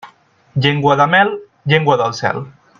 [0.65, 1.31] Llengua de mel,
[1.75, 2.45] llengua del cel.